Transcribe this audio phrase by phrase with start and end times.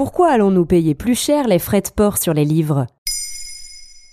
[0.00, 2.86] Pourquoi allons-nous payer plus cher les frais de port sur les livres?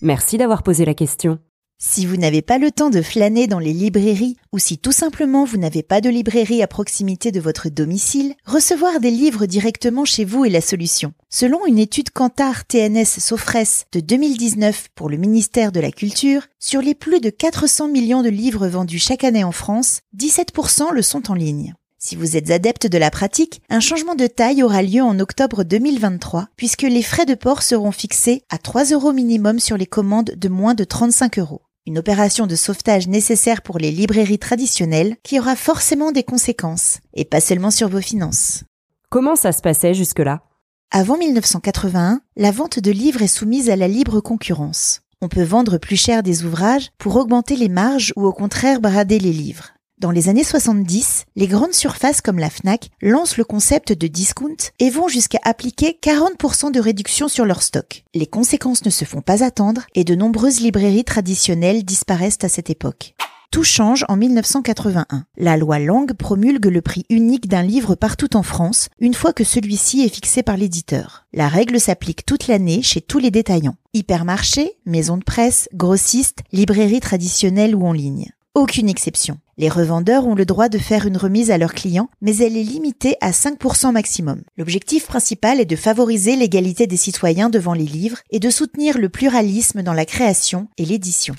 [0.00, 1.40] Merci d'avoir posé la question.
[1.76, 5.44] Si vous n'avez pas le temps de flâner dans les librairies ou si tout simplement
[5.44, 10.24] vous n'avez pas de librairie à proximité de votre domicile, recevoir des livres directement chez
[10.24, 11.14] vous est la solution.
[11.30, 16.80] Selon une étude Kantar TNS Sofres de 2019 pour le ministère de la Culture, sur
[16.80, 21.28] les plus de 400 millions de livres vendus chaque année en France, 17% le sont
[21.28, 21.74] en ligne.
[22.04, 25.62] Si vous êtes adepte de la pratique, un changement de taille aura lieu en octobre
[25.62, 30.32] 2023 puisque les frais de port seront fixés à 3 euros minimum sur les commandes
[30.36, 31.62] de moins de 35 euros.
[31.86, 37.24] Une opération de sauvetage nécessaire pour les librairies traditionnelles qui aura forcément des conséquences, et
[37.24, 38.64] pas seulement sur vos finances.
[39.08, 40.42] Comment ça se passait jusque-là?
[40.90, 45.02] Avant 1981, la vente de livres est soumise à la libre concurrence.
[45.20, 49.20] On peut vendre plus cher des ouvrages pour augmenter les marges ou au contraire brader
[49.20, 49.68] les livres.
[50.02, 54.56] Dans les années 70, les grandes surfaces comme la FNAC lancent le concept de discount
[54.80, 58.02] et vont jusqu'à appliquer 40% de réduction sur leur stock.
[58.12, 62.68] Les conséquences ne se font pas attendre et de nombreuses librairies traditionnelles disparaissent à cette
[62.68, 63.14] époque.
[63.52, 65.24] Tout change en 1981.
[65.36, 69.44] La loi Lang promulgue le prix unique d'un livre partout en France, une fois que
[69.44, 71.26] celui-ci est fixé par l'éditeur.
[71.32, 73.76] La règle s'applique toute l'année chez tous les détaillants.
[73.94, 78.32] Hypermarchés, maisons de presse, grossistes, librairies traditionnelles ou en ligne.
[78.54, 79.38] Aucune exception.
[79.56, 82.62] Les revendeurs ont le droit de faire une remise à leurs clients, mais elle est
[82.62, 84.42] limitée à 5% maximum.
[84.58, 89.08] L'objectif principal est de favoriser l'égalité des citoyens devant les livres et de soutenir le
[89.08, 91.34] pluralisme dans la création et l'édition.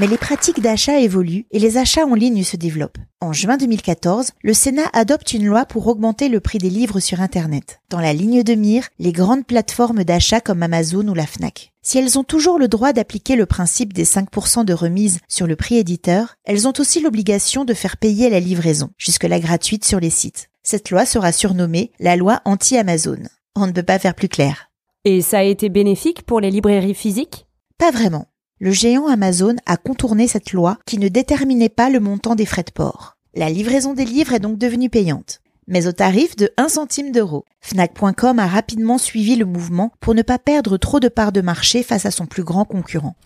[0.00, 2.98] Mais les pratiques d'achat évoluent et les achats en ligne se développent.
[3.20, 7.20] En juin 2014, le Sénat adopte une loi pour augmenter le prix des livres sur
[7.20, 7.80] Internet.
[7.88, 11.73] Dans la ligne de mire, les grandes plateformes d'achat comme Amazon ou la FNAC.
[11.84, 15.54] Si elles ont toujours le droit d'appliquer le principe des 5% de remise sur le
[15.54, 20.10] prix éditeur, elles ont aussi l'obligation de faire payer la livraison, jusque-là gratuite sur les
[20.10, 20.48] sites.
[20.62, 23.18] Cette loi sera surnommée la loi anti-Amazon.
[23.54, 24.70] On ne peut pas faire plus clair.
[25.04, 27.46] Et ça a été bénéfique pour les librairies physiques?
[27.78, 28.26] Pas vraiment
[28.60, 32.62] le géant Amazon a contourné cette loi qui ne déterminait pas le montant des frais
[32.62, 33.16] de port.
[33.34, 37.44] La livraison des livres est donc devenue payante, mais au tarif de 1 centime d'euro.
[37.60, 41.82] Fnac.com a rapidement suivi le mouvement pour ne pas perdre trop de parts de marché
[41.82, 43.16] face à son plus grand concurrent.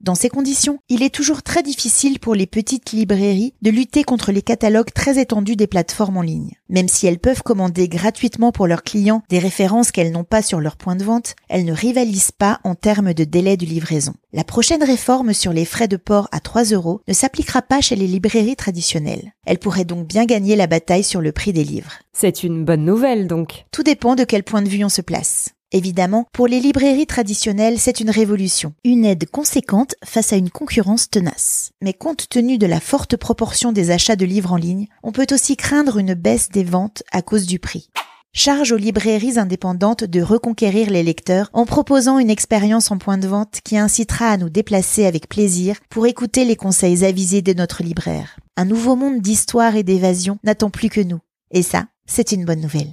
[0.00, 4.32] Dans ces conditions, il est toujours très difficile pour les petites librairies de lutter contre
[4.32, 6.52] les catalogues très étendus des plateformes en ligne.
[6.68, 10.60] Même si elles peuvent commander gratuitement pour leurs clients des références qu'elles n'ont pas sur
[10.60, 14.14] leur point de vente, elles ne rivalisent pas en termes de délai de livraison.
[14.32, 17.96] La prochaine réforme sur les frais de port à 3 euros ne s'appliquera pas chez
[17.96, 19.32] les librairies traditionnelles.
[19.46, 21.92] Elle pourrait donc bien gagner la bataille sur le prix des livres.
[22.12, 23.64] C'est une bonne nouvelle donc.
[23.70, 25.55] Tout dépend de quel point de vue on se place.
[25.72, 31.10] Évidemment, pour les librairies traditionnelles, c'est une révolution, une aide conséquente face à une concurrence
[31.10, 31.70] tenace.
[31.82, 35.26] Mais compte tenu de la forte proportion des achats de livres en ligne, on peut
[35.32, 37.90] aussi craindre une baisse des ventes à cause du prix.
[38.32, 43.26] Charge aux librairies indépendantes de reconquérir les lecteurs en proposant une expérience en point de
[43.26, 47.82] vente qui incitera à nous déplacer avec plaisir pour écouter les conseils avisés de notre
[47.82, 48.36] libraire.
[48.56, 51.20] Un nouveau monde d'histoire et d'évasion n'attend plus que nous.
[51.50, 52.92] Et ça, c'est une bonne nouvelle.